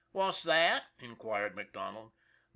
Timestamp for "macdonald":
1.55-2.13